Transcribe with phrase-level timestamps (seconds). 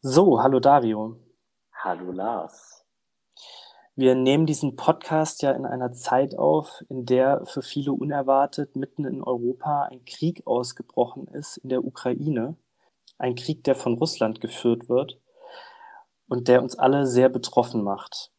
[0.00, 1.16] So, hallo Dario.
[1.72, 2.86] Hallo Lars.
[3.96, 9.04] Wir nehmen diesen Podcast ja in einer Zeit auf, in der für viele unerwartet mitten
[9.04, 12.56] in Europa ein Krieg ausgebrochen ist in der Ukraine.
[13.18, 15.18] Ein Krieg, der von Russland geführt wird
[16.28, 18.30] und der uns alle sehr betroffen macht.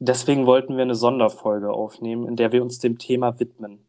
[0.00, 3.88] Deswegen wollten wir eine Sonderfolge aufnehmen, in der wir uns dem Thema widmen.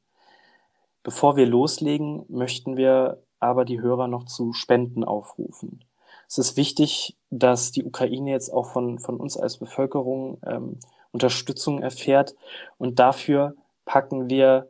[1.04, 5.84] Bevor wir loslegen, möchten wir aber die Hörer noch zu Spenden aufrufen.
[6.30, 10.79] Es ist wichtig, dass die Ukraine jetzt auch von, von uns als Bevölkerung ähm,
[11.11, 12.36] Unterstützung erfährt.
[12.78, 14.70] Und dafür packen wir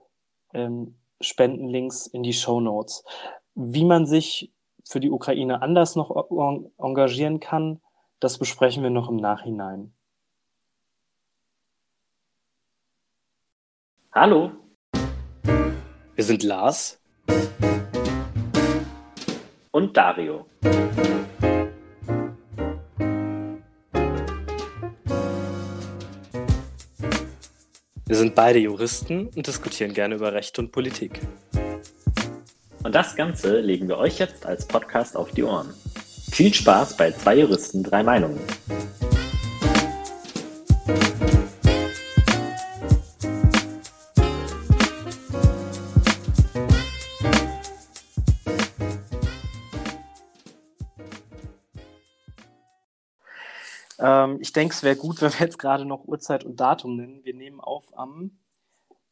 [0.54, 3.04] ähm, Spendenlinks in die Show Notes.
[3.56, 4.54] Wie man sich
[4.86, 6.30] für die Ukraine anders noch
[6.78, 7.82] engagieren kann,
[8.22, 9.92] das besprechen wir noch im Nachhinein.
[14.14, 14.52] Hallo.
[16.16, 17.02] Wir sind Lars
[19.72, 20.46] und Dario.
[28.10, 31.22] Wir sind beide Juristen und diskutieren gerne über Recht und Politik.
[32.84, 35.72] Und das Ganze legen wir euch jetzt als Podcast auf die Ohren.
[36.32, 38.40] Viel Spaß bei zwei Juristen, drei Meinungen.
[54.10, 57.24] Ähm, ich denke, es wäre gut, wenn wir jetzt gerade noch Uhrzeit und Datum nennen.
[57.24, 58.32] Wir nehmen auf am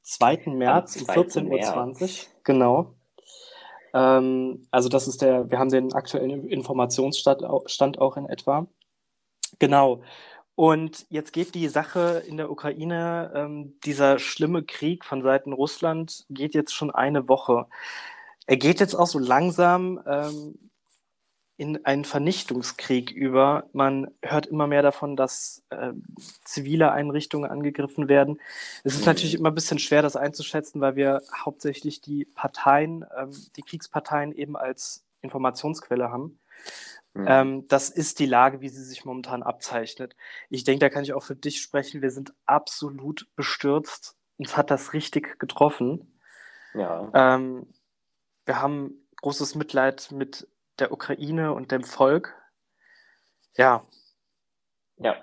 [0.04, 0.44] 2.
[0.48, 2.10] März um 14.20 Uhr.
[2.44, 2.96] Genau.
[3.94, 7.44] Ähm, also das ist der, wir haben den aktuellen Informationsstand
[8.00, 8.68] auch in etwa.
[9.60, 10.02] Genau.
[10.56, 16.26] Und jetzt geht die Sache in der Ukraine, ähm, dieser schlimme Krieg von Seiten Russland
[16.30, 17.68] geht jetzt schon eine Woche.
[18.48, 20.58] Er geht jetzt auch so langsam ähm,
[21.58, 23.68] in einen Vernichtungskrieg über.
[23.74, 25.92] Man hört immer mehr davon, dass äh,
[26.46, 28.40] zivile Einrichtungen angegriffen werden.
[28.84, 29.08] Es ist mhm.
[29.08, 34.32] natürlich immer ein bisschen schwer, das einzuschätzen, weil wir hauptsächlich die Parteien, ähm, die Kriegsparteien
[34.34, 36.40] eben als Informationsquelle haben.
[37.16, 37.26] Mhm.
[37.28, 40.16] Ähm, das ist die Lage, wie sie sich momentan abzeichnet.
[40.52, 42.04] Ich denke, da kann ich auch für dich sprechen.
[42.04, 44.16] Wir sind absolut bestürzt.
[44.38, 46.20] Uns hat das richtig getroffen.
[46.76, 47.10] Ja.
[47.16, 47.66] Ähm,
[48.46, 50.48] wir haben großes Mitleid mit
[50.80, 52.36] der Ukraine und dem Volk.
[53.56, 53.86] Ja.
[54.98, 55.16] Ja.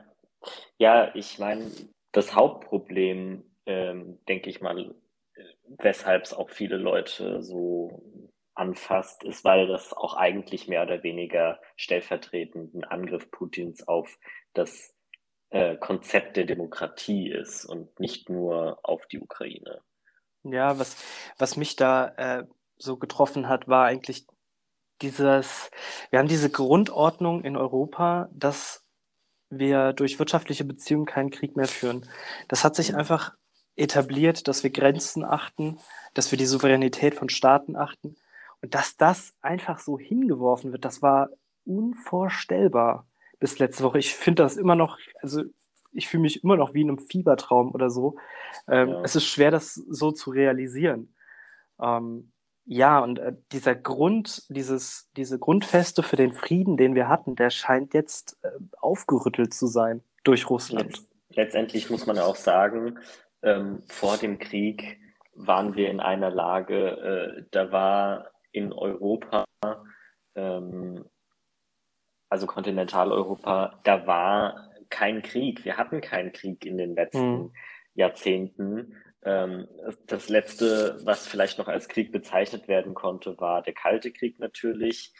[0.78, 1.70] Ja, ich meine,
[2.12, 4.94] das Hauptproblem, ähm, denke ich mal,
[5.78, 8.02] weshalb es auch viele Leute so
[8.54, 14.16] anfasst, ist, weil das auch eigentlich mehr oder weniger stellvertretend ein Angriff Putins auf
[14.52, 14.94] das
[15.50, 19.80] äh, Konzept der Demokratie ist und nicht nur auf die Ukraine.
[20.44, 21.02] Ja, was,
[21.38, 24.26] was mich da äh, so getroffen hat, war eigentlich
[25.02, 25.70] dieses,
[26.10, 28.82] wir haben diese Grundordnung in Europa, dass
[29.50, 32.06] wir durch wirtschaftliche Beziehungen keinen Krieg mehr führen.
[32.48, 32.98] Das hat sich mhm.
[32.98, 33.34] einfach
[33.76, 35.78] etabliert, dass wir Grenzen achten,
[36.14, 38.16] dass wir die Souveränität von Staaten achten.
[38.60, 41.28] Und dass das einfach so hingeworfen wird, das war
[41.64, 43.06] unvorstellbar
[43.38, 43.98] bis letzte Woche.
[43.98, 45.42] Ich finde das immer noch, also
[45.92, 48.16] ich fühle mich immer noch wie in einem Fiebertraum oder so.
[48.68, 49.02] Ähm, ja.
[49.02, 51.14] Es ist schwer, das so zu realisieren.
[51.80, 52.32] Ähm,
[52.66, 57.50] ja, und äh, dieser Grund, dieses, diese Grundfeste für den Frieden, den wir hatten, der
[57.50, 58.48] scheint jetzt äh,
[58.78, 60.96] aufgerüttelt zu sein durch Russland.
[60.96, 62.98] Letzt, letztendlich muss man auch sagen,
[63.42, 64.98] ähm, vor dem Krieg
[65.34, 69.44] waren wir in einer Lage, äh, da war in Europa,
[70.34, 71.04] ähm,
[72.30, 75.64] also Kontinentaleuropa, da war kein Krieg.
[75.64, 77.52] Wir hatten keinen Krieg in den letzten hm.
[77.94, 78.94] Jahrzehnten.
[79.24, 79.68] Ähm,
[80.06, 85.12] das letzte, was vielleicht noch als Krieg bezeichnet werden konnte, war der Kalte Krieg natürlich.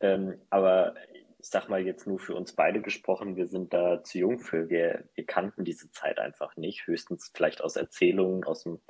[0.00, 0.94] Ähm, aber
[1.38, 4.68] ich sag mal jetzt nur für uns beide gesprochen, wir sind da zu jung für.
[4.68, 6.86] Wir, wir kannten diese Zeit einfach nicht.
[6.86, 8.80] Höchstens vielleicht aus Erzählungen, aus dem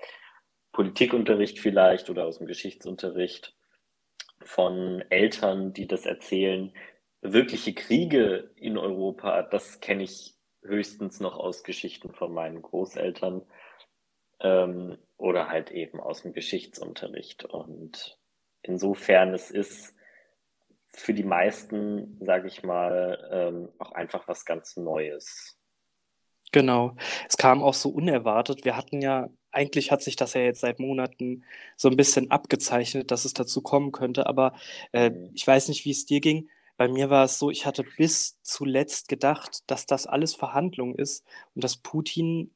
[0.72, 3.56] Politikunterricht vielleicht oder aus dem Geschichtsunterricht
[4.42, 6.72] von Eltern, die das erzählen.
[7.22, 13.42] Wirkliche Kriege in Europa, das kenne ich höchstens noch aus Geschichten von meinen Großeltern
[14.40, 17.44] ähm, oder halt eben aus dem Geschichtsunterricht.
[17.44, 18.18] Und
[18.62, 19.94] insofern es ist
[20.88, 25.58] für die meisten, sage ich mal, ähm, auch einfach was ganz Neues.
[26.52, 26.96] Genau.
[27.28, 28.64] Es kam auch so unerwartet.
[28.64, 31.44] Wir hatten ja, eigentlich hat sich das ja jetzt seit Monaten
[31.76, 34.26] so ein bisschen abgezeichnet, dass es dazu kommen könnte.
[34.26, 34.54] Aber
[34.92, 35.30] äh, mhm.
[35.34, 36.48] ich weiß nicht, wie es dir ging.
[36.78, 41.26] Bei mir war es so, ich hatte bis zuletzt gedacht, dass das alles Verhandlung ist
[41.54, 42.54] und dass Putin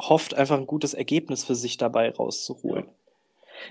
[0.00, 2.88] hofft, einfach ein gutes Ergebnis für sich dabei rauszuholen.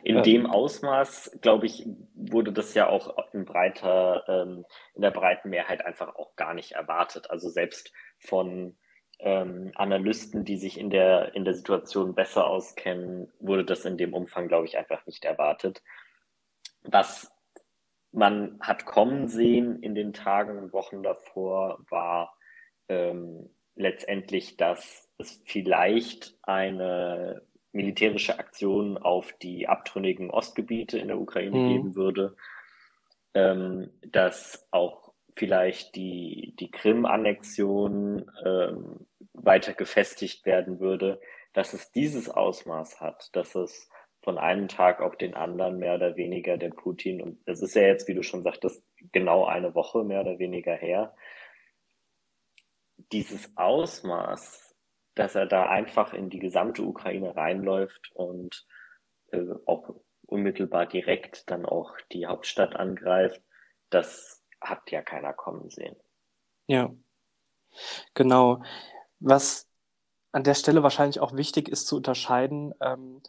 [0.04, 0.22] In ja.
[0.22, 5.86] dem Ausmaß, glaube ich, wurde das ja auch in breiter, ähm, in der breiten Mehrheit
[5.86, 7.30] einfach auch gar nicht erwartet.
[7.30, 8.76] Also selbst von
[9.20, 14.14] ähm, Analysten, die sich in der, in der Situation besser auskennen, wurde das in dem
[14.14, 15.82] Umfang, glaube ich, einfach nicht erwartet.
[16.84, 17.32] Was
[18.12, 22.36] man hat kommen sehen in den Tagen und Wochen davor, war
[22.88, 27.42] ähm, letztendlich, dass es vielleicht eine
[27.72, 31.70] militärische Aktion auf die abtrünnigen Ostgebiete in der Ukraine mhm.
[31.70, 32.36] geben würde,
[33.34, 41.20] ähm, dass auch vielleicht die, die Krim-Annexion ähm, weiter gefestigt werden würde,
[41.54, 43.90] dass es dieses Ausmaß hat, dass es
[44.22, 47.84] von einem Tag auf den anderen mehr oder weniger der Putin, und das ist ja
[47.84, 51.14] jetzt, wie du schon sagtest, genau eine Woche mehr oder weniger her,
[53.12, 54.76] dieses Ausmaß,
[55.16, 58.66] dass er da einfach in die gesamte Ukraine reinläuft und
[59.32, 59.96] äh, auch
[60.28, 63.42] unmittelbar direkt dann auch die Hauptstadt angreift,
[63.90, 65.96] das hat ja keiner kommen sehen.
[66.68, 66.92] Ja,
[68.14, 68.64] genau.
[69.20, 69.70] Was
[70.32, 73.22] an der Stelle wahrscheinlich auch wichtig ist zu unterscheiden, ähm,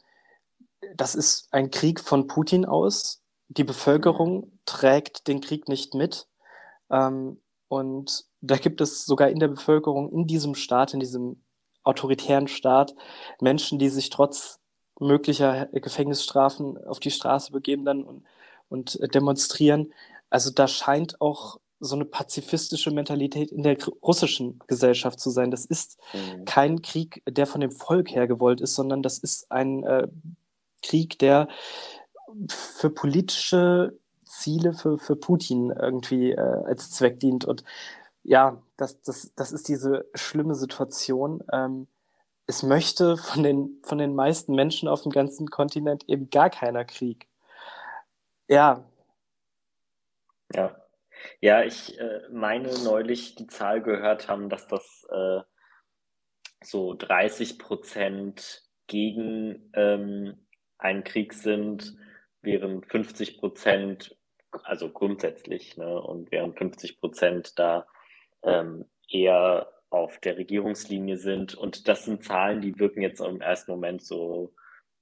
[0.95, 3.23] das ist ein Krieg von Putin aus.
[3.49, 4.59] Die Bevölkerung mhm.
[4.65, 6.29] trägt den Krieg nicht mit.
[6.91, 11.43] Ähm, und da gibt es sogar in der Bevölkerung, in diesem Staat, in diesem
[11.83, 12.95] autoritären Staat,
[13.41, 14.59] Menschen, die sich trotz
[14.99, 18.25] möglicher Gefängnisstrafen auf die Straße begeben dann und,
[18.69, 19.93] und demonstrieren.
[20.31, 25.51] Also da scheint auch so eine pazifistische Mentalität in der russischen Gesellschaft zu sein.
[25.51, 26.45] Das ist mhm.
[26.47, 30.09] kein Krieg, der von dem Volk her gewollt ist, sondern das ist ein äh,
[30.83, 31.49] Krieg, der
[32.49, 37.45] für politische Ziele für, für Putin irgendwie äh, als Zweck dient.
[37.45, 37.63] Und
[38.27, 41.45] ja, das, das, das ist diese schlimme Situation.
[41.53, 41.87] Ähm,
[42.47, 46.85] es möchte von den, von den meisten Menschen auf dem ganzen Kontinent eben gar keiner
[46.85, 47.29] Krieg.
[48.49, 48.85] Ja.
[50.53, 50.77] Ja.
[51.41, 55.41] Ja, ich äh, meine neulich die Zahl gehört haben, dass das äh,
[56.63, 60.47] so 30 Prozent gegen ähm,
[60.79, 61.97] einen Krieg sind,
[62.43, 64.17] während 50 Prozent,
[64.51, 67.87] also grundsätzlich, ne, und während 50 Prozent da
[68.47, 71.55] ähm, eher auf der Regierungslinie sind.
[71.55, 74.55] Und das sind Zahlen, die wirken jetzt im ersten Moment so,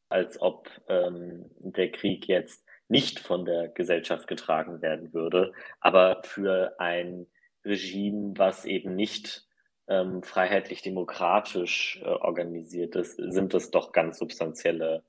[0.08, 5.52] als ob ähm, der Krieg jetzt nicht von der Gesellschaft getragen werden würde.
[5.80, 7.26] Aber für ein
[7.64, 9.46] Regime, was eben nicht
[9.88, 15.02] ähm, freiheitlich-demokratisch äh, organisiert ist, sind das doch ganz substanzielle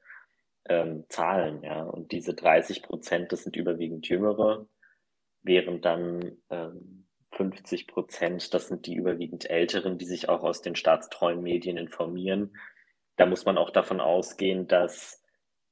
[0.68, 1.64] ähm, Zahlen.
[1.64, 1.84] Ja?
[1.84, 4.68] Und diese 30 Prozent, das sind überwiegend Jüngere,
[5.44, 7.06] während dann ähm,
[7.36, 12.56] 50 Prozent, das sind die überwiegend Älteren, die sich auch aus den staatstreuen Medien informieren.
[13.18, 15.22] Da muss man auch davon ausgehen, dass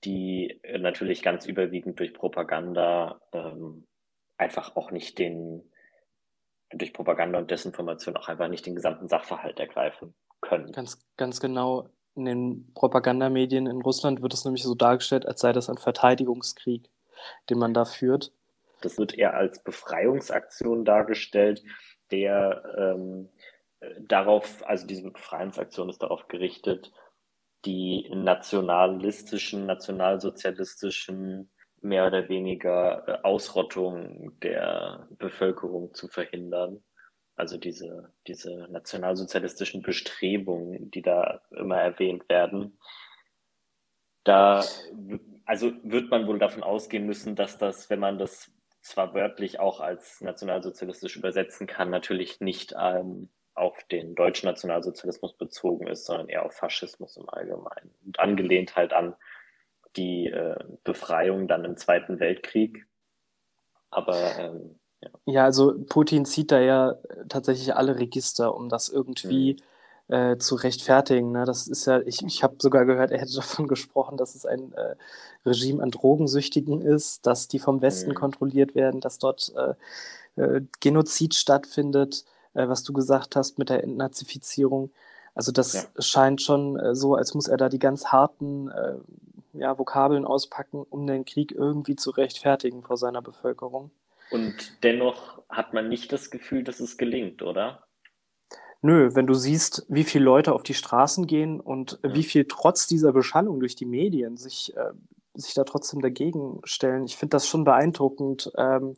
[0.03, 3.87] die natürlich ganz überwiegend durch Propaganda ähm,
[4.37, 5.63] einfach auch nicht den,
[6.71, 10.71] durch Propaganda und Desinformation auch einfach nicht den gesamten Sachverhalt ergreifen können.
[10.71, 11.89] Ganz, ganz genau.
[12.15, 16.89] In den Propagandamedien in Russland wird es nämlich so dargestellt, als sei das ein Verteidigungskrieg,
[17.49, 18.31] den man da führt.
[18.83, 21.63] Das wird eher als Befreiungsaktion dargestellt,
[22.11, 23.29] der ähm,
[23.99, 26.91] darauf, also diese Befreiungsaktion ist darauf gerichtet,
[27.65, 31.49] die nationalistischen, nationalsozialistischen
[31.81, 36.83] mehr oder weniger äh, Ausrottung der Bevölkerung zu verhindern.
[37.35, 42.77] Also diese, diese nationalsozialistischen Bestrebungen, die da immer erwähnt werden.
[44.23, 44.63] Da,
[45.45, 48.51] also wird man wohl davon ausgehen müssen, dass das, wenn man das
[48.83, 55.87] zwar wörtlich auch als nationalsozialistisch übersetzen kann, natürlich nicht ähm, auf den deutschen Nationalsozialismus bezogen
[55.87, 57.95] ist, sondern eher auf Faschismus im Allgemeinen.
[58.05, 59.15] Und angelehnt halt an
[59.95, 62.85] die äh, Befreiung dann im Zweiten Weltkrieg.
[63.89, 65.09] Aber ähm, ja.
[65.25, 66.95] ja, also Putin zieht da ja
[67.29, 69.65] tatsächlich alle Register, um das irgendwie mhm.
[70.07, 71.31] Äh, zu rechtfertigen.
[71.31, 71.45] Ne?
[71.45, 74.73] Das ist ja, ich, ich habe sogar gehört, er hätte davon gesprochen, dass es ein
[74.73, 74.95] äh,
[75.45, 78.15] Regime an Drogensüchtigen ist, dass die vom Westen mhm.
[78.15, 83.83] kontrolliert werden, dass dort äh, äh Genozid stattfindet äh, was du gesagt hast mit der
[83.83, 84.91] Entnazifizierung.
[85.35, 86.01] Also das ja.
[86.01, 88.71] scheint schon äh, so, als muss er da die ganz harten
[89.53, 93.91] ja, Vokabeln auspacken, um den Krieg irgendwie zu rechtfertigen vor seiner Bevölkerung.
[94.31, 97.83] Und dennoch hat man nicht das Gefühl, dass es gelingt, oder?
[98.85, 102.13] Nö, wenn du siehst, wie viele Leute auf die Straßen gehen und ja.
[102.13, 104.91] wie viel trotz dieser Beschallung durch die Medien sich, äh,
[105.35, 108.51] sich da trotzdem dagegen stellen, ich finde das schon beeindruckend.
[108.57, 108.97] Ähm,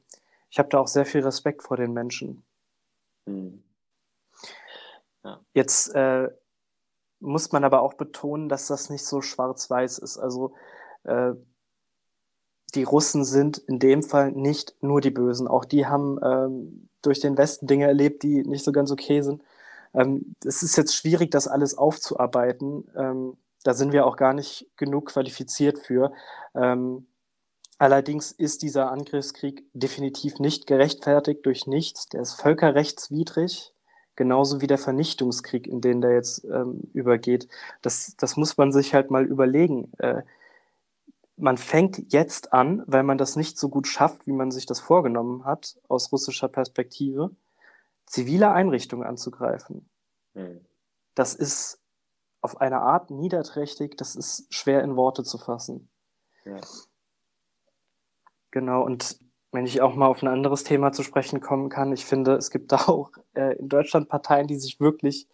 [0.50, 2.44] ich habe da auch sehr viel Respekt vor den Menschen.
[3.28, 3.64] Hm.
[5.24, 5.40] Ja.
[5.54, 6.30] Jetzt äh,
[7.20, 10.18] muss man aber auch betonen, dass das nicht so schwarz-weiß ist.
[10.18, 10.56] Also
[11.04, 11.34] äh,
[12.74, 15.48] die Russen sind in dem Fall nicht nur die Bösen.
[15.48, 19.44] Auch die haben ähm, durch den Westen Dinge erlebt, die nicht so ganz okay sind.
[19.96, 22.90] Ähm, es ist jetzt schwierig, das alles aufzuarbeiten.
[22.98, 26.12] Ähm, da sind wir auch gar nicht genug qualifiziert für.
[26.54, 27.08] Ähm,
[27.78, 32.08] allerdings ist dieser Angriffskrieg definitiv nicht gerechtfertigt durch nichts.
[32.10, 33.74] Der ist völkerrechtswidrig,
[34.16, 37.48] genauso wie der Vernichtungskrieg, in den der jetzt ähm, übergeht.
[37.82, 39.92] Das, das muss man sich halt mal überlegen.
[39.98, 40.22] Äh,
[41.38, 44.80] man fängt jetzt an, weil man das nicht so gut schafft, wie man sich das
[44.80, 47.32] vorgenommen hat, aus russischer Perspektive,
[48.06, 49.90] zivile Einrichtungen anzugreifen.
[50.34, 50.66] Mhm.
[51.16, 51.80] Das ist
[52.42, 55.90] auf eine Art niederträchtig, das ist schwer in Worte zu fassen.
[56.46, 56.62] Ja.
[58.52, 59.20] Genau, und
[59.52, 62.52] wenn ich auch mal auf ein anderes Thema zu sprechen kommen kann, ich finde, es
[62.52, 65.28] gibt da auch äh, in Deutschland Parteien, die sich wirklich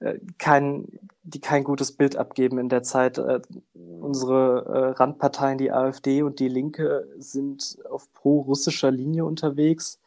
[0.00, 0.86] äh, kein,
[1.22, 3.18] die kein gutes Bild abgeben in der Zeit.
[3.18, 3.40] Äh,
[3.74, 9.99] unsere äh, Randparteien, die AfD und die Linke, sind auf pro-russischer Linie unterwegs.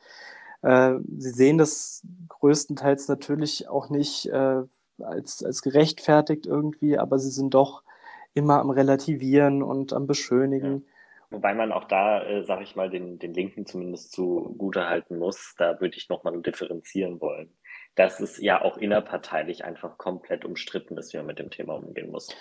[0.63, 4.63] Äh, sie sehen das größtenteils natürlich auch nicht äh,
[4.99, 7.83] als, als gerechtfertigt irgendwie, aber sie sind doch
[8.33, 10.85] immer am Relativieren und am Beschönigen.
[10.85, 10.93] Ja.
[11.33, 15.55] Wobei man auch da, äh, sag ich mal, den, den Linken zumindest zugute halten muss.
[15.57, 17.51] Da würde ich nochmal differenzieren wollen.
[17.95, 22.11] Dass es ja auch innerparteilich einfach komplett umstritten ist, wie man mit dem Thema umgehen
[22.11, 22.35] muss.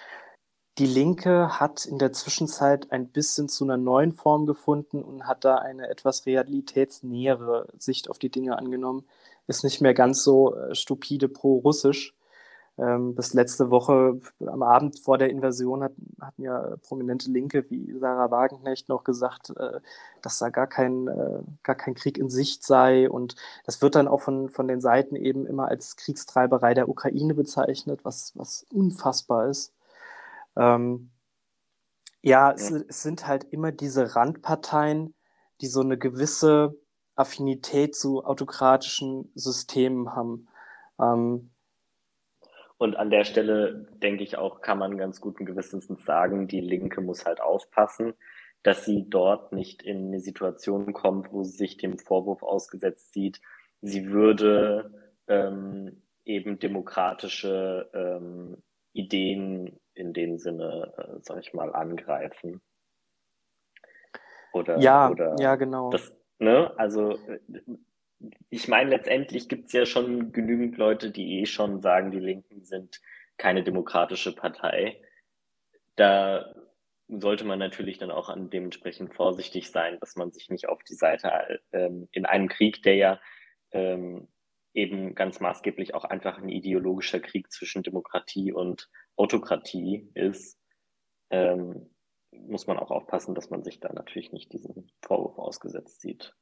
[0.83, 5.45] Die Linke hat in der Zwischenzeit ein bisschen zu einer neuen Form gefunden und hat
[5.45, 9.05] da eine etwas realitätsnähere Sicht auf die Dinge angenommen.
[9.47, 12.17] Ist nicht mehr ganz so äh, stupide pro-russisch.
[12.79, 17.97] Ähm, bis letzte Woche am Abend vor der Invasion hat, hatten ja prominente Linke wie
[18.01, 19.79] Sarah Wagenknecht noch gesagt, äh,
[20.21, 23.09] dass da gar kein, äh, gar kein Krieg in Sicht sei.
[23.09, 23.37] Und
[23.67, 28.01] das wird dann auch von, von den Seiten eben immer als Kriegstreiberei der Ukraine bezeichnet,
[28.03, 29.73] was, was unfassbar ist.
[30.57, 31.11] Ähm,
[32.21, 35.15] ja, es, es, sind halt immer diese Randparteien,
[35.61, 36.79] die so eine gewisse
[37.15, 40.49] Affinität zu autokratischen Systemen haben.
[41.01, 41.51] Ähm,
[42.79, 47.01] und an der Stelle denke ich auch, kann man ganz guten Gewissens sagen, die Linke
[47.01, 48.15] muss halt aufpassen,
[48.63, 53.41] dass sie dort nicht in eine Situation kommt, wo sie sich dem Vorwurf ausgesetzt sieht,
[53.81, 54.93] sie würde
[55.27, 58.57] ähm, eben demokratische ähm,
[58.93, 62.61] Ideen in dem Sinne, äh, sag ich mal, angreifen.
[64.53, 65.91] Oder, ja, oder ja, genau.
[65.91, 66.73] Das, ne?
[66.77, 67.39] Also äh,
[68.51, 72.65] ich meine, letztendlich gibt es ja schon genügend Leute, die eh schon sagen, die Linken
[72.65, 73.01] sind
[73.37, 75.01] keine demokratische Partei.
[75.97, 76.55] Da
[77.09, 80.95] sollte man natürlich dann auch an dementsprechend vorsichtig sein, dass man sich nicht auf die
[80.95, 83.21] Seite ähm, in einem Krieg, der ja
[83.73, 84.29] ähm,
[84.75, 90.59] eben ganz maßgeblich auch einfach ein ideologischer Krieg zwischen Demokratie und Autokratie ist,
[91.31, 91.91] ähm,
[92.31, 96.35] muss man auch aufpassen, dass man sich da natürlich nicht diesen Vorwurf ausgesetzt sieht.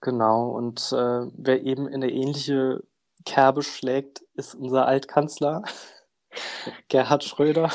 [0.00, 2.82] Genau, und äh, wer eben in eine ähnliche
[3.24, 5.62] Kerbe schlägt, ist unser Altkanzler
[6.88, 7.70] Gerhard Schröder.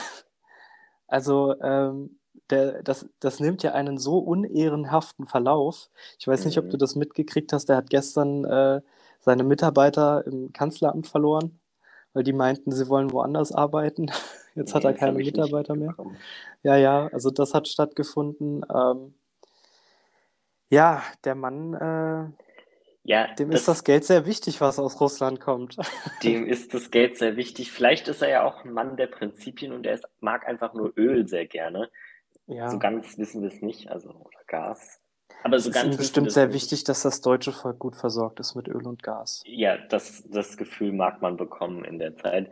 [1.08, 2.20] Also ähm,
[2.50, 5.90] der, das, das nimmt ja einen so unehrenhaften Verlauf.
[6.20, 6.80] Ich weiß nicht, ob du mhm.
[6.80, 7.70] das mitgekriegt hast.
[7.70, 8.82] Der hat gestern äh,
[9.20, 11.60] seine Mitarbeiter im Kanzleramt verloren,
[12.16, 14.08] weil die meinten, sie wollen woanders arbeiten.
[14.56, 15.94] Jetzt nee, hat er keine Mitarbeiter mehr.
[16.64, 18.66] Ja, ja, also das hat stattgefunden.
[18.74, 19.14] Ähm,
[20.70, 22.32] ja, der Mann, äh,
[23.04, 25.78] ja, dem das, ist das Geld sehr wichtig, was aus Russland kommt.
[26.24, 27.72] Dem ist das Geld sehr wichtig.
[27.72, 30.94] Vielleicht ist er ja auch ein Mann der Prinzipien und er ist, mag einfach nur
[30.98, 31.92] Öl sehr gerne.
[32.48, 32.72] Ja.
[32.72, 35.02] So ganz wissen wir es nicht, also oder Gas.
[35.46, 38.56] Aber so es ganz ist bestimmt sehr wichtig, dass das deutsche Volk gut versorgt ist
[38.56, 39.44] mit Öl und Gas.
[39.46, 42.50] Ja, das, das Gefühl mag man bekommen in der Zeit.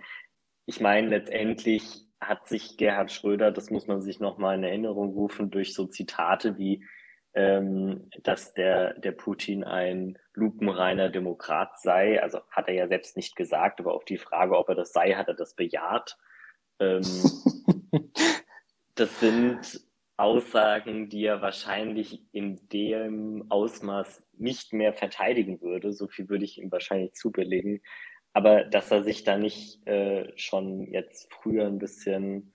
[0.67, 5.49] Ich meine, letztendlich hat sich Gerhard Schröder, das muss man sich nochmal in Erinnerung rufen,
[5.49, 6.85] durch so Zitate wie
[7.33, 12.21] ähm, dass der, der Putin ein lupenreiner Demokrat sei.
[12.21, 15.13] Also hat er ja selbst nicht gesagt, aber auf die Frage, ob er das sei,
[15.13, 16.15] hat er das bejaht.
[16.77, 17.01] Ähm,
[18.93, 19.81] das sind
[20.17, 25.93] Aussagen, die er wahrscheinlich in dem Ausmaß nicht mehr verteidigen würde.
[25.93, 27.81] So viel würde ich ihm wahrscheinlich zubelegen.
[28.33, 32.53] Aber dass er sich da nicht äh, schon jetzt früher ein bisschen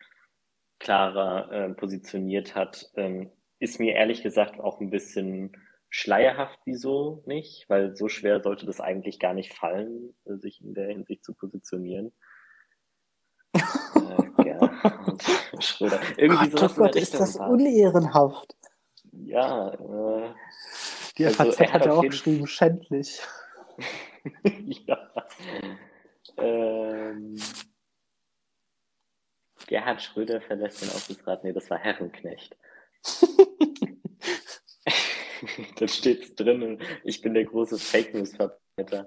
[0.79, 5.53] klarer äh, positioniert hat, ähm, ist mir ehrlich gesagt auch ein bisschen
[5.91, 10.89] schleierhaft, wieso nicht, weil so schwer sollte das eigentlich gar nicht fallen, sich in der
[10.89, 12.13] Hinsicht zu positionieren.
[13.55, 14.59] äh, ja,
[15.79, 16.01] Schröder.
[16.17, 18.55] Irgendwie Gott, oh Gott, ist das unehrenhaft.
[19.13, 19.73] Ja.
[19.73, 20.35] Äh,
[21.17, 23.21] Die FAZ also, hat ja auch geschrieben, schändlich.
[24.43, 24.99] ja.
[26.37, 27.41] Ähm,
[29.67, 31.45] Gerhard Schröder verlässt den Aufsichtsrat.
[31.45, 32.57] Nee, das war Herrenknecht.
[35.79, 36.81] das steht drin.
[37.05, 39.07] Ich bin der große Fake News-Verbreiter.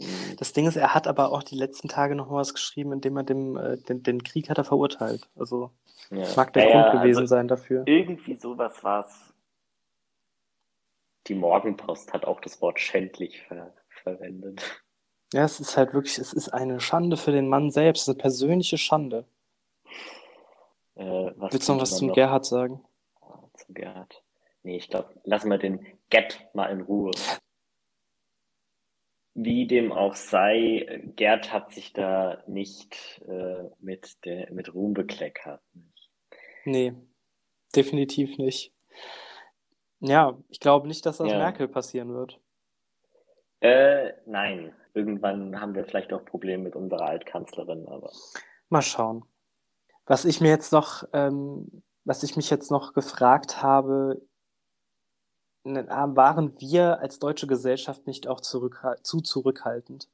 [0.00, 0.36] Mhm.
[0.36, 3.24] Das Ding ist, er hat aber auch die letzten Tage noch was geschrieben, indem er
[3.24, 5.28] dem, äh, den, den Krieg hat er verurteilt.
[5.36, 5.70] Also
[6.10, 6.18] ja.
[6.20, 7.82] das mag der ja, Grund ja, gewesen also sein dafür.
[7.86, 9.34] Irgendwie sowas war es.
[11.26, 14.82] Die Morgenpost hat auch das Wort schändlich ver verwendet.
[15.32, 18.78] Ja, es ist halt wirklich, es ist eine Schande für den Mann selbst, eine persönliche
[18.78, 19.26] Schande.
[20.96, 21.04] Äh,
[21.36, 22.14] Willst du noch was zum noch?
[22.14, 22.82] Gerhard sagen?
[23.20, 24.22] Oh, zum Gerhard.
[24.62, 27.12] Nee, ich glaube, lassen wir den Get mal in Ruhe.
[29.34, 35.62] Wie dem auch sei, Gerd hat sich da nicht äh, mit, der, mit Ruhm bekleckert.
[36.64, 36.94] Nee,
[37.74, 38.74] definitiv nicht.
[40.00, 41.38] Ja, ich glaube nicht, dass das ja.
[41.38, 42.40] Merkel passieren wird.
[43.60, 44.74] Äh, nein.
[44.92, 48.10] Irgendwann haben wir vielleicht auch Probleme mit unserer Altkanzlerin, aber.
[48.70, 49.24] Mal schauen.
[50.06, 54.20] Was ich mir jetzt noch, ähm, was ich mich jetzt noch gefragt habe,
[55.64, 60.08] waren wir als deutsche Gesellschaft nicht auch zurückhal zu zurückhaltend.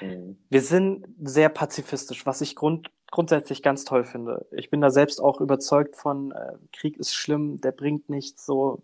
[0.00, 0.38] Mhm.
[0.48, 4.46] Wir sind sehr pazifistisch, was ich grund grundsätzlich ganz toll finde.
[4.50, 8.82] Ich bin da selbst auch überzeugt von, äh, Krieg ist schlimm, der bringt nichts, so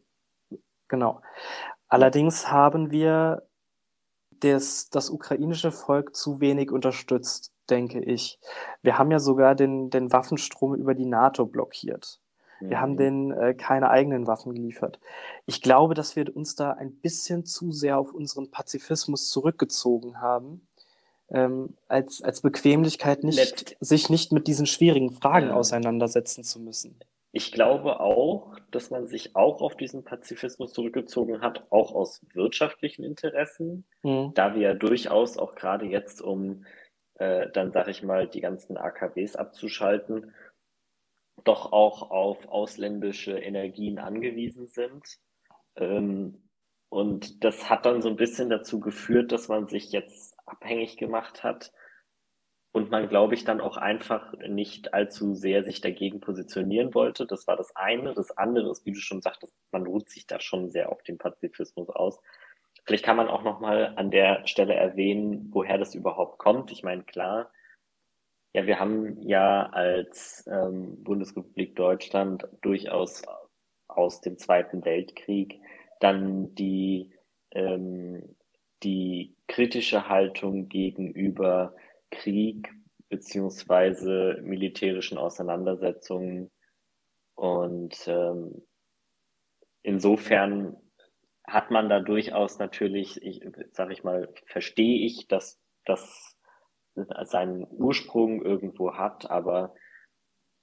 [0.88, 1.20] genau.
[1.88, 3.42] Allerdings haben wir
[4.30, 8.38] das, das ukrainische Volk zu wenig unterstützt, denke ich.
[8.82, 12.21] Wir haben ja sogar den, den Waffenstrom über die NATO blockiert.
[12.68, 12.96] Wir haben mhm.
[12.96, 14.98] denen äh, keine eigenen Waffen geliefert.
[15.46, 20.66] Ich glaube, dass wir uns da ein bisschen zu sehr auf unseren Pazifismus zurückgezogen haben,
[21.30, 25.54] ähm, als, als Bequemlichkeit, nicht, sich nicht mit diesen schwierigen Fragen ja.
[25.54, 26.98] auseinandersetzen zu müssen.
[27.34, 33.04] Ich glaube auch, dass man sich auch auf diesen Pazifismus zurückgezogen hat, auch aus wirtschaftlichen
[33.04, 34.32] Interessen, mhm.
[34.34, 36.66] da wir ja durchaus auch gerade jetzt, um
[37.14, 40.34] äh, dann sage ich mal, die ganzen AKWs abzuschalten,
[41.44, 45.18] doch auch auf ausländische Energien angewiesen sind.
[45.76, 46.48] Ähm,
[46.88, 51.42] und das hat dann so ein bisschen dazu geführt, dass man sich jetzt abhängig gemacht
[51.42, 51.72] hat
[52.72, 57.26] und man, glaube ich, dann auch einfach nicht allzu sehr sich dagegen positionieren wollte.
[57.26, 58.14] Das war das eine.
[58.14, 61.18] Das andere ist, wie du schon sagtest, man ruht sich da schon sehr auf den
[61.18, 62.18] Pazifismus aus.
[62.84, 66.72] Vielleicht kann man auch nochmal an der Stelle erwähnen, woher das überhaupt kommt.
[66.72, 67.50] Ich meine, klar,
[68.54, 73.22] ja, wir haben ja als ähm, Bundesrepublik Deutschland durchaus
[73.88, 75.60] aus dem Zweiten Weltkrieg
[76.00, 77.12] dann die,
[77.52, 78.36] ähm,
[78.82, 81.74] die kritische Haltung gegenüber
[82.10, 82.68] Krieg
[83.08, 86.50] beziehungsweise militärischen Auseinandersetzungen.
[87.34, 88.66] Und ähm,
[89.82, 90.76] insofern
[91.44, 96.31] hat man da durchaus natürlich, ich, sag ich mal, verstehe ich, dass das
[96.94, 99.74] seinen Ursprung irgendwo hat, aber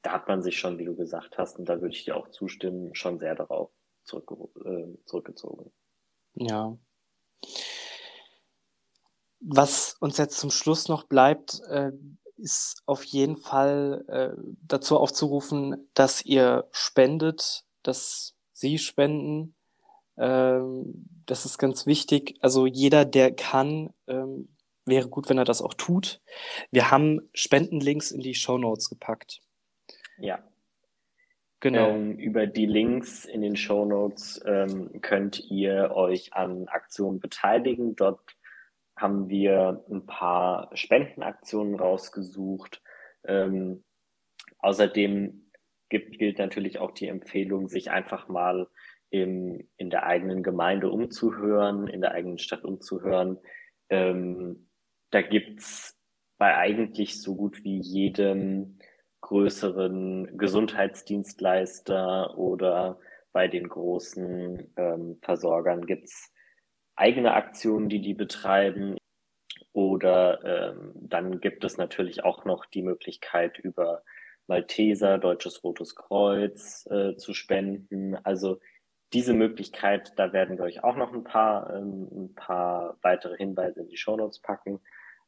[0.02, 2.30] da hat man sich schon, wie du gesagt hast, und da würde ich dir auch
[2.30, 3.72] zustimmen, schon sehr darauf
[4.04, 4.32] zurück,
[4.66, 5.72] äh, zurückgezogen.
[6.36, 6.78] Ja.
[9.42, 11.92] Was uns jetzt zum Schluss noch bleibt, äh,
[12.38, 19.56] ist auf jeden Fall äh, dazu aufzurufen, dass ihr spendet, dass Sie spenden.
[20.18, 22.38] Ähm, das ist ganz wichtig.
[22.42, 24.50] Also jeder, der kann, ähm,
[24.90, 26.22] wäre gut, wenn er das auch tut.
[26.72, 29.42] Wir haben Spendenlinks in die Show Notes gepackt.
[30.18, 30.44] Ja.
[31.62, 31.90] Genau.
[31.90, 37.96] Ähm, über die Links in den Show Notes ähm, könnt ihr euch an Aktionen beteiligen.
[37.96, 38.22] Dort
[38.96, 42.82] haben wir ein paar Spendenaktionen rausgesucht.
[43.26, 43.84] Ähm,
[44.60, 45.52] außerdem
[45.90, 48.68] gibt, gilt natürlich auch die Empfehlung, sich einfach mal
[49.10, 53.38] im, in der eigenen Gemeinde umzuhören, in der eigenen Stadt umzuhören.
[53.90, 54.69] Ähm,
[55.12, 55.98] da gibt's
[56.38, 58.80] bei eigentlich so gut wie jedem
[59.22, 63.00] größeren Gesundheitsdienstleister oder
[63.32, 66.32] bei den großen ähm, Versorgern gibt's
[66.96, 68.98] eigene Aktionen, die die betreiben.
[69.72, 74.04] Oder ähm, dann gibt es natürlich auch noch die Möglichkeit, über
[74.48, 78.16] Malteser, Deutsches Rotes Kreuz äh, zu spenden.
[78.24, 78.60] Also
[79.14, 83.82] diese Möglichkeit, da werden wir euch auch noch ein paar, ähm, ein paar weitere Hinweise
[83.82, 84.80] in die Shownotes packen.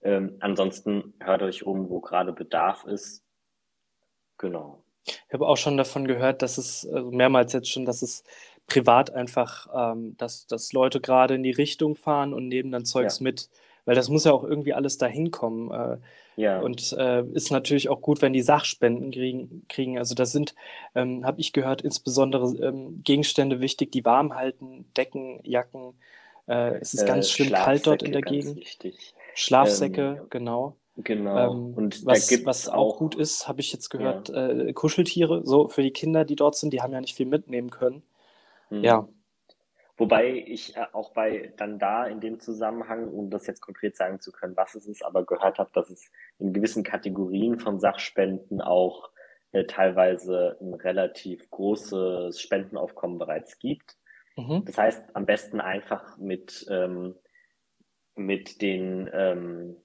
[0.03, 3.23] Ähm, ansonsten hört euch um, wo gerade Bedarf ist.
[4.37, 4.83] Genau.
[5.03, 8.23] Ich habe auch schon davon gehört, dass es also mehrmals jetzt schon, dass es
[8.67, 13.19] privat einfach, ähm, dass, dass Leute gerade in die Richtung fahren und nehmen dann Zeugs
[13.19, 13.23] ja.
[13.23, 13.49] mit,
[13.85, 15.71] weil das muss ja auch irgendwie alles dahin kommen.
[15.71, 15.97] Äh,
[16.37, 16.59] ja.
[16.59, 19.65] Und äh, ist natürlich auch gut, wenn die Sachspenden kriegen.
[19.67, 19.97] kriegen.
[19.97, 20.55] Also da sind,
[20.95, 25.93] ähm, habe ich gehört, insbesondere ähm, Gegenstände wichtig, die warm halten, Decken, Jacken.
[26.47, 28.55] Äh, es ist ganz äh, schlimm kalt dort in der Gegend.
[28.55, 29.13] Wichtig.
[29.35, 30.75] Schlafsäcke, ähm, genau.
[30.97, 31.51] Genau.
[31.51, 34.49] Ähm, und was, was auch, gut ist, habe ich jetzt gehört, ja.
[34.49, 37.69] äh, Kuscheltiere, so für die Kinder, die dort sind, die haben ja nicht viel mitnehmen
[37.69, 38.03] können.
[38.69, 38.83] Mhm.
[38.83, 39.07] Ja.
[39.97, 44.19] Wobei ich äh, auch bei dann da in dem Zusammenhang, um das jetzt konkret sagen
[44.19, 48.61] zu können, was es ist, aber gehört habe, dass es in gewissen Kategorien von Sachspenden
[48.61, 49.11] auch
[49.51, 53.95] äh, teilweise ein relativ großes Spendenaufkommen bereits gibt.
[54.37, 54.63] Mhm.
[54.65, 57.15] Das heißt, am besten einfach mit, ähm,
[58.25, 59.75] mit, den, ähm,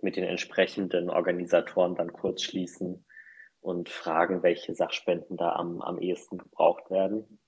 [0.00, 3.04] mit den entsprechenden Organisatoren dann kurz schließen
[3.60, 7.40] und fragen, welche Sachspenden da am, am ehesten gebraucht werden.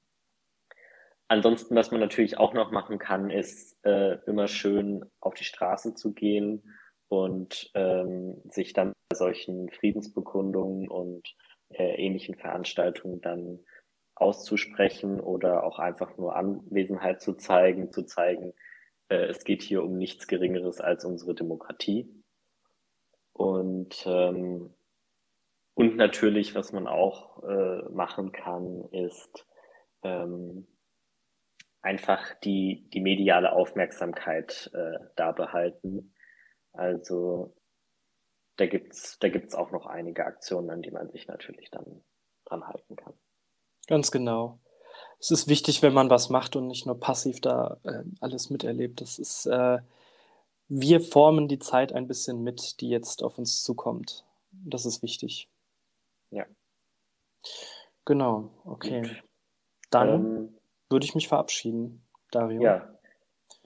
[1.29, 5.95] Ansonsten, was man natürlich auch noch machen kann, ist äh, immer schön auf die Straße
[5.95, 6.73] zu gehen
[7.09, 11.35] und ähm, sich dann bei solchen Friedensbekundungen und
[11.71, 13.59] äh, ähnlichen Veranstaltungen dann
[14.15, 18.55] auszusprechen oder auch einfach nur Anwesenheit zu zeigen, zu zeigen,
[19.09, 22.13] äh, es geht hier um nichts Geringeres als unsere Demokratie.
[23.33, 24.75] Und, ähm,
[25.75, 29.47] und natürlich, was man auch äh, machen kann, ist
[30.03, 30.67] ähm,
[31.83, 36.15] einfach die, die mediale Aufmerksamkeit äh, da behalten.
[36.73, 37.55] Also
[38.57, 42.03] da gibt's da gibt's auch noch einige Aktionen, an die man sich natürlich dann
[42.45, 43.15] dran halten kann.
[43.87, 44.61] Ganz genau.
[45.19, 49.01] Es ist wichtig, wenn man was macht und nicht nur passiv da äh, alles miterlebt.
[49.01, 49.79] Das ist, äh,
[50.69, 54.25] wir formen die Zeit ein bisschen mit, die jetzt auf uns zukommt.
[54.51, 55.49] Das ist wichtig.
[56.31, 56.45] Ja.
[58.05, 59.03] Genau, okay.
[59.03, 59.25] Gut.
[59.91, 60.59] Dann ähm,
[60.91, 62.63] würde ich mich verabschieden, Dario.
[62.63, 62.97] Ja,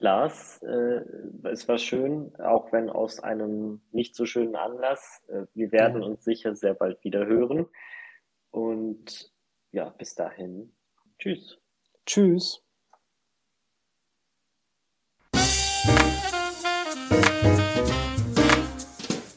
[0.01, 1.01] Lars, äh,
[1.43, 5.21] es war schön, auch wenn aus einem nicht so schönen Anlass.
[5.27, 6.07] Äh, wir werden ja.
[6.07, 7.67] uns sicher sehr bald wieder hören.
[8.49, 9.31] Und
[9.71, 10.73] ja, bis dahin.
[11.21, 11.57] Tschüss.
[12.07, 12.61] Tschüss.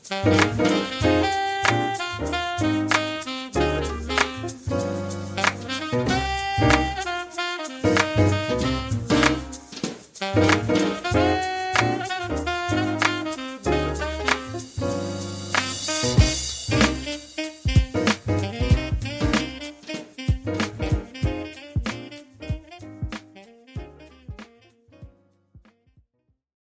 [0.07, 1.05] Thank